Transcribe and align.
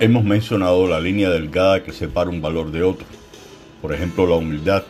Hemos 0.00 0.22
mencionado 0.22 0.86
la 0.86 1.00
línea 1.00 1.28
delgada 1.28 1.82
que 1.82 1.90
separa 1.90 2.30
un 2.30 2.40
valor 2.40 2.70
de 2.70 2.84
otro, 2.84 3.04
por 3.82 3.92
ejemplo 3.92 4.28
la 4.28 4.36
humildad, 4.36 4.84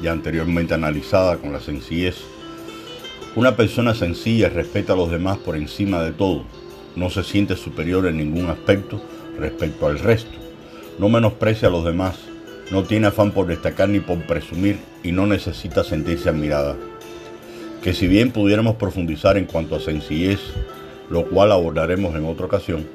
ya 0.00 0.10
anteriormente 0.10 0.72
analizada 0.72 1.36
con 1.36 1.52
la 1.52 1.60
sencillez. 1.60 2.16
Una 3.36 3.56
persona 3.56 3.94
sencilla 3.94 4.48
respeta 4.48 4.94
a 4.94 4.96
los 4.96 5.10
demás 5.10 5.36
por 5.36 5.54
encima 5.54 6.02
de 6.02 6.12
todo, 6.12 6.44
no 6.96 7.10
se 7.10 7.24
siente 7.24 7.56
superior 7.56 8.06
en 8.06 8.16
ningún 8.16 8.48
aspecto 8.48 9.02
respecto 9.38 9.86
al 9.86 9.98
resto, 9.98 10.38
no 10.98 11.10
menosprecia 11.10 11.68
a 11.68 11.70
los 11.70 11.84
demás, 11.84 12.18
no 12.70 12.84
tiene 12.84 13.08
afán 13.08 13.32
por 13.32 13.48
destacar 13.48 13.90
ni 13.90 14.00
por 14.00 14.26
presumir 14.26 14.78
y 15.02 15.12
no 15.12 15.26
necesita 15.26 15.84
sentirse 15.84 16.30
admirada. 16.30 16.74
Que 17.82 17.92
si 17.92 18.08
bien 18.08 18.30
pudiéramos 18.30 18.76
profundizar 18.76 19.36
en 19.36 19.44
cuanto 19.44 19.76
a 19.76 19.80
sencillez, 19.80 20.40
lo 21.10 21.26
cual 21.26 21.52
abordaremos 21.52 22.14
en 22.14 22.24
otra 22.24 22.46
ocasión, 22.46 22.86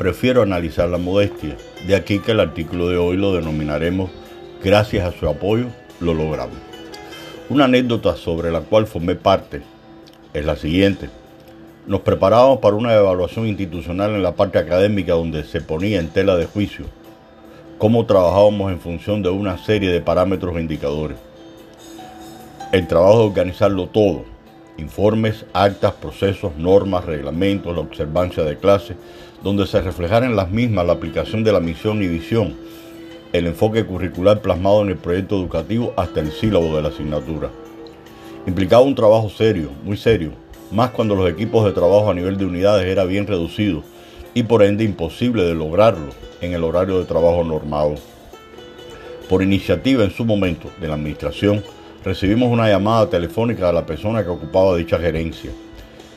prefiero 0.00 0.40
analizar 0.40 0.88
la 0.88 0.96
modestia, 0.96 1.58
de 1.86 1.94
aquí 1.94 2.20
que 2.20 2.32
el 2.32 2.40
artículo 2.40 2.88
de 2.88 2.96
hoy 2.96 3.18
lo 3.18 3.34
denominaremos 3.34 4.08
Gracias 4.64 5.06
a 5.06 5.12
su 5.12 5.28
apoyo 5.28 5.66
lo 6.00 6.14
logramos. 6.14 6.56
Una 7.50 7.66
anécdota 7.66 8.16
sobre 8.16 8.50
la 8.50 8.62
cual 8.62 8.86
formé 8.86 9.14
parte 9.14 9.60
es 10.32 10.46
la 10.46 10.56
siguiente. 10.56 11.10
Nos 11.86 12.00
preparábamos 12.00 12.60
para 12.60 12.76
una 12.76 12.94
evaluación 12.94 13.46
institucional 13.46 14.12
en 14.12 14.22
la 14.22 14.36
parte 14.36 14.56
académica 14.58 15.12
donde 15.12 15.44
se 15.44 15.60
ponía 15.60 16.00
en 16.00 16.08
tela 16.08 16.34
de 16.36 16.46
juicio 16.46 16.86
cómo 17.76 18.06
trabajábamos 18.06 18.72
en 18.72 18.80
función 18.80 19.22
de 19.22 19.28
una 19.28 19.58
serie 19.58 19.90
de 19.90 20.00
parámetros 20.00 20.56
e 20.56 20.60
indicadores. 20.62 21.18
El 22.72 22.86
trabajo 22.86 23.18
de 23.18 23.24
organizarlo 23.26 23.86
todo, 23.88 24.24
informes, 24.78 25.44
actas, 25.52 25.92
procesos, 25.94 26.56
normas, 26.56 27.04
reglamentos, 27.04 27.74
la 27.74 27.80
observancia 27.80 28.44
de 28.44 28.56
clases, 28.56 28.96
donde 29.42 29.66
se 29.66 29.80
reflejara 29.80 30.26
en 30.26 30.36
las 30.36 30.50
mismas 30.50 30.86
la 30.86 30.92
aplicación 30.92 31.44
de 31.44 31.52
la 31.52 31.60
misión 31.60 32.02
y 32.02 32.08
visión, 32.08 32.56
el 33.32 33.46
enfoque 33.46 33.84
curricular 33.84 34.40
plasmado 34.40 34.82
en 34.82 34.90
el 34.90 34.96
proyecto 34.96 35.36
educativo 35.36 35.92
hasta 35.96 36.20
el 36.20 36.32
sílabo 36.32 36.74
de 36.76 36.82
la 36.82 36.88
asignatura. 36.88 37.50
Implicaba 38.46 38.82
un 38.82 38.94
trabajo 38.94 39.28
serio, 39.28 39.70
muy 39.84 39.96
serio, 39.96 40.32
más 40.70 40.90
cuando 40.90 41.14
los 41.14 41.28
equipos 41.30 41.64
de 41.64 41.72
trabajo 41.72 42.10
a 42.10 42.14
nivel 42.14 42.36
de 42.36 42.46
unidades 42.46 42.86
era 42.86 43.04
bien 43.04 43.26
reducido 43.26 43.82
y 44.34 44.42
por 44.42 44.62
ende 44.62 44.84
imposible 44.84 45.44
de 45.44 45.54
lograrlo 45.54 46.10
en 46.40 46.54
el 46.54 46.64
horario 46.64 46.98
de 46.98 47.04
trabajo 47.04 47.44
normado. 47.44 47.96
Por 49.28 49.42
iniciativa 49.42 50.04
en 50.04 50.10
su 50.10 50.24
momento 50.24 50.70
de 50.80 50.88
la 50.88 50.94
administración, 50.94 51.62
recibimos 52.04 52.50
una 52.50 52.68
llamada 52.68 53.08
telefónica 53.08 53.68
a 53.68 53.72
la 53.72 53.86
persona 53.86 54.22
que 54.22 54.30
ocupaba 54.30 54.76
dicha 54.76 54.98
gerencia. 54.98 55.50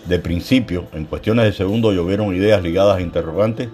De 0.05 0.19
principio, 0.19 0.87
en 0.93 1.05
cuestiones 1.05 1.45
de 1.45 1.53
segundo 1.53 1.91
llovieron 1.91 2.35
ideas 2.35 2.61
ligadas 2.61 2.97
a 2.97 3.01
interrogantes 3.01 3.69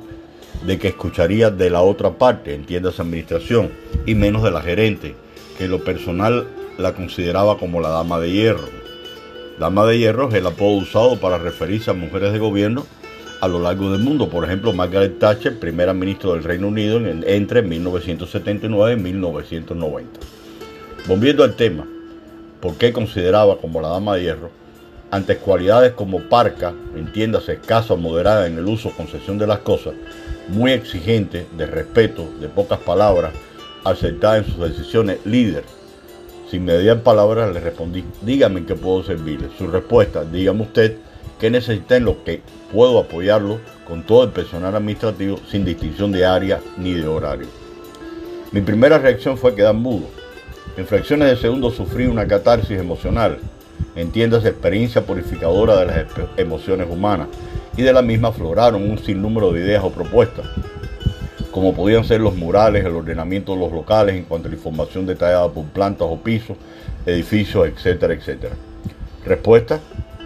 de 0.66 0.78
que 0.78 0.90
escucharía 0.90 1.50
de 1.50 1.70
la 1.70 1.82
otra 1.82 2.12
parte, 2.12 2.54
entiendas 2.54 3.00
administración, 3.00 3.72
y 4.06 4.16
menos 4.16 4.44
de 4.44 4.52
la 4.52 4.62
gerente, 4.62 5.16
que 5.58 5.68
lo 5.68 5.84
personal 5.84 6.48
la 6.78 6.94
consideraba 6.94 7.58
como 7.58 7.82
la 7.82 7.90
dama 7.90 8.20
de 8.20 8.32
hierro. 8.32 8.68
Dama 9.60 9.86
de 9.86 9.98
hierro 9.98 10.30
es 10.30 10.36
el 10.36 10.48
apodo 10.48 10.78
usado 10.78 11.20
para 11.20 11.38
referirse 11.38 11.92
a 11.92 11.94
mujeres 11.94 12.32
de 12.32 12.40
gobierno 12.40 12.86
a 13.42 13.48
lo 13.48 13.60
largo 13.60 13.92
del 13.92 14.02
mundo. 14.02 14.30
Por 14.30 14.46
ejemplo, 14.46 14.74
Margaret 14.74 15.20
Thatcher, 15.20 15.60
primera 15.60 15.94
ministra 15.94 16.32
del 16.32 16.44
Reino 16.44 16.68
Unido 16.68 17.00
entre 17.00 17.62
1979 17.62 18.94
y 18.94 19.04
1990. 19.04 20.20
Volviendo 21.08 21.44
al 21.44 21.56
tema, 21.56 21.88
¿por 22.62 22.76
qué 22.76 22.92
consideraba 22.94 23.58
como 23.58 23.82
la 23.82 23.90
dama 23.90 24.16
de 24.16 24.24
hierro? 24.24 24.50
Ante 25.12 25.38
cualidades 25.38 25.94
como 25.94 26.22
parca, 26.22 26.74
entiéndase, 26.96 27.54
escasa 27.54 27.96
o 27.96 27.98
moderada 27.98 28.48
en 28.48 28.58
el 28.58 28.66
uso 28.68 28.90
o 28.90 28.92
concesión 28.92 29.38
de 29.38 29.48
las 29.48 29.60
cosas, 29.60 29.94
muy 30.50 30.72
exigente, 30.72 31.48
de 31.58 31.66
respeto, 31.66 32.28
de 32.40 32.48
pocas 32.48 32.80
palabras, 32.80 33.34
acertada 33.84 34.38
en 34.38 34.46
sus 34.46 34.60
decisiones, 34.60 35.20
líder. 35.26 35.64
Sin 36.50 36.66
mediar 36.66 37.02
palabras 37.02 37.54
le 37.54 37.60
respondí, 37.60 38.04
dígame 38.22 38.60
en 38.60 38.66
qué 38.66 38.76
puedo 38.76 39.04
servirle. 39.04 39.50
Su 39.58 39.68
respuesta, 39.68 40.24
dígame 40.26 40.64
usted 40.64 40.98
qué 41.40 41.50
necesita 41.50 41.96
en 41.96 42.06
lo 42.06 42.24
que 42.24 42.42
puedo 42.72 43.00
apoyarlo 43.00 43.60
con 43.88 44.04
todo 44.04 44.24
el 44.24 44.30
personal 44.30 44.76
administrativo 44.76 45.40
sin 45.50 45.66
distinción 45.66 46.12
de 46.12 46.26
área 46.26 46.60
ni 46.78 46.94
de 46.94 47.08
horario. 47.08 47.48
Mi 48.52 48.62
primera 48.62 48.98
reacción 48.98 49.38
fue 49.38 49.56
quedar 49.56 49.76
mudo. 49.76 50.08
En 50.80 50.88
fracciones 50.88 51.28
de 51.28 51.36
segundo 51.36 51.72
sufrí 51.72 52.08
una 52.08 52.26
catarsis 52.26 52.80
emocional, 52.80 53.38
entiéndase 53.98 54.48
experiencia 54.48 55.06
purificadora 55.06 55.76
de 55.76 55.86
las 55.86 56.06
emociones 56.38 56.88
humanas, 56.90 57.28
y 57.76 57.82
de 57.82 57.92
la 57.92 58.02
misma 58.02 58.30
afloraron 58.30 58.90
un 58.90 58.98
sinnúmero 58.98 59.52
de 59.52 59.60
ideas 59.60 59.84
o 59.84 59.92
propuestas, 59.92 60.46
como 61.52 61.74
podían 61.74 62.06
ser 62.06 62.22
los 62.22 62.34
murales, 62.34 62.86
el 62.86 62.96
ordenamiento 62.96 63.52
de 63.52 63.60
los 63.60 63.74
locales 63.74 64.16
en 64.16 64.24
cuanto 64.24 64.48
a 64.48 64.52
la 64.52 64.56
información 64.56 65.06
detallada 65.06 65.50
por 65.50 65.66
plantas 65.66 66.08
o 66.10 66.16
pisos, 66.16 66.56
edificios, 67.06 67.68
etcétera, 67.68 68.14
etcétera. 68.14 68.56
Respuesta, 69.26 69.82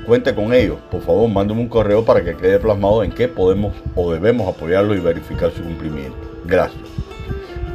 cuente 0.06 0.36
con 0.36 0.54
ellos. 0.54 0.78
Por 0.92 1.02
favor, 1.02 1.28
mándeme 1.32 1.62
un 1.62 1.68
correo 1.68 2.06
para 2.06 2.24
que 2.24 2.38
quede 2.38 2.60
plasmado 2.60 3.04
en 3.04 3.12
qué 3.12 3.28
podemos 3.28 3.74
o 3.96 4.14
debemos 4.14 4.48
apoyarlo 4.48 4.94
y 4.94 5.00
verificar 5.00 5.52
su 5.52 5.64
cumplimiento. 5.64 6.16
Gracias. 6.46 6.84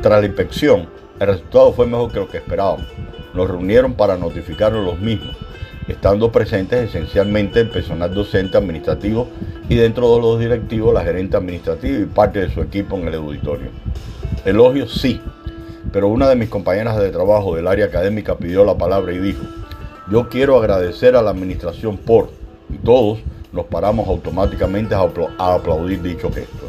Tras 0.01 0.21
la 0.21 0.27
inspección, 0.29 0.87
el 1.21 1.27
resultado 1.27 1.73
fue 1.73 1.87
mejor 1.87 2.13
que 2.13 2.21
lo 2.21 2.29
que 2.29 2.39
esperábamos. 2.39 2.87
Nos 3.35 3.49
reunieron 3.49 3.95
para 3.95 4.17
notificarnos 4.17 4.85
los 4.85 4.99
mismos 4.99 5.37
estando 5.89 6.31
presentes 6.31 6.91
esencialmente 6.91 7.61
el 7.61 7.71
personal 7.71 8.15
docente 8.15 8.59
administrativo 8.59 9.29
y 9.69 9.77
dentro 9.77 10.15
de 10.15 10.21
los 10.21 10.39
directivos 10.39 10.95
la 10.95 11.03
gerente 11.03 11.37
administrativa 11.37 11.99
y 11.99 12.05
parte 12.05 12.41
de 12.41 12.51
su 12.51 12.61
equipo 12.61 12.97
en 12.97 13.09
el 13.09 13.15
auditorio. 13.15 13.71
Elogios 14.45 14.93
sí, 15.01 15.21
pero 15.93 16.09
una 16.09 16.29
de 16.29 16.37
mis 16.37 16.51
compañeras 16.51 16.99
de 16.99 17.11
trabajo 17.11 17.57
del 17.57 17.67
área 17.67 17.87
académica 17.87 18.37
pidió 18.37 18.65
la 18.65 18.77
palabra 18.77 19.13
y 19.13 19.19
dijo, 19.19 19.43
yo 20.11 20.29
quiero 20.29 20.59
agradecer 20.59 21.17
a 21.17 21.23
la 21.23 21.31
administración 21.31 21.97
por, 21.97 22.31
y 22.71 22.77
todos 22.79 23.19
nos 23.53 23.65
paramos 23.67 24.07
automáticamente 24.09 24.95
a, 24.95 25.09
aplaudir 25.39 26.03
dicho 26.03 26.31
gesto. 26.31 26.68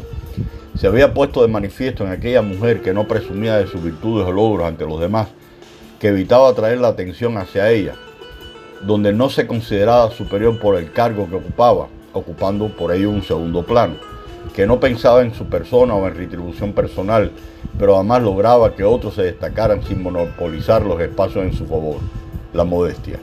Se 0.80 0.86
había 0.86 1.12
puesto 1.12 1.42
de 1.42 1.48
manifiesto 1.48 2.06
en 2.06 2.10
aquella 2.10 2.40
mujer 2.40 2.80
que 2.80 2.94
no 2.94 3.06
presumía 3.06 3.58
de 3.58 3.66
sus 3.66 3.84
virtudes 3.84 4.26
o 4.26 4.32
logros 4.32 4.66
ante 4.66 4.86
los 4.86 4.98
demás, 4.98 5.28
que 5.98 6.08
evitaba 6.08 6.48
atraer 6.48 6.78
la 6.78 6.88
atención 6.88 7.36
hacia 7.36 7.70
ella, 7.70 7.96
donde 8.86 9.12
no 9.12 9.28
se 9.28 9.46
consideraba 9.46 10.10
superior 10.10 10.58
por 10.58 10.78
el 10.78 10.90
cargo 10.90 11.28
que 11.28 11.36
ocupaba, 11.36 11.88
ocupando 12.14 12.68
por 12.68 12.94
ello 12.94 13.10
un 13.10 13.22
segundo 13.22 13.62
plano, 13.62 13.96
que 14.54 14.66
no 14.66 14.80
pensaba 14.80 15.20
en 15.20 15.34
su 15.34 15.44
persona 15.44 15.94
o 15.94 16.08
en 16.08 16.14
retribución 16.14 16.72
personal, 16.72 17.30
pero 17.78 17.96
además 17.96 18.22
lograba 18.22 18.74
que 18.74 18.82
otros 18.82 19.16
se 19.16 19.24
destacaran 19.24 19.82
sin 19.82 20.02
monopolizar 20.02 20.80
los 20.80 20.98
espacios 20.98 21.44
en 21.44 21.52
su 21.52 21.66
favor, 21.66 21.98
la 22.54 22.64
modestia. 22.64 23.18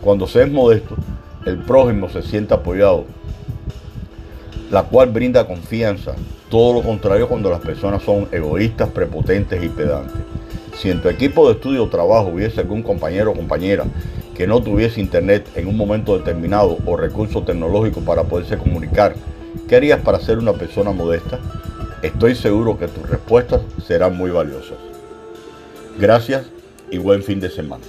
Cuando 0.00 0.28
se 0.28 0.44
es 0.44 0.52
modesto, 0.52 0.94
el 1.46 1.58
prójimo 1.58 2.08
se 2.08 2.22
siente 2.22 2.54
apoyado, 2.54 3.06
la 4.72 4.84
cual 4.84 5.10
brinda 5.10 5.46
confianza, 5.46 6.14
todo 6.48 6.72
lo 6.72 6.82
contrario 6.82 7.28
cuando 7.28 7.50
las 7.50 7.60
personas 7.60 8.02
son 8.02 8.26
egoístas, 8.32 8.88
prepotentes 8.88 9.62
y 9.62 9.68
pedantes. 9.68 10.16
Si 10.78 10.90
en 10.90 11.02
tu 11.02 11.10
equipo 11.10 11.46
de 11.46 11.54
estudio 11.54 11.84
o 11.84 11.88
trabajo 11.90 12.28
hubiese 12.28 12.62
algún 12.62 12.82
compañero 12.82 13.32
o 13.32 13.34
compañera 13.34 13.84
que 14.34 14.46
no 14.46 14.62
tuviese 14.62 15.02
internet 15.02 15.46
en 15.56 15.68
un 15.68 15.76
momento 15.76 16.16
determinado 16.16 16.78
o 16.86 16.96
recursos 16.96 17.44
tecnológicos 17.44 18.02
para 18.02 18.24
poderse 18.24 18.56
comunicar, 18.56 19.14
¿qué 19.68 19.76
harías 19.76 20.00
para 20.00 20.18
ser 20.18 20.38
una 20.38 20.54
persona 20.54 20.90
modesta? 20.90 21.38
Estoy 22.02 22.34
seguro 22.34 22.78
que 22.78 22.88
tus 22.88 23.06
respuestas 23.08 23.60
serán 23.86 24.16
muy 24.16 24.30
valiosas. 24.30 24.78
Gracias 26.00 26.46
y 26.90 26.96
buen 26.96 27.22
fin 27.22 27.40
de 27.40 27.50
semana. 27.50 27.84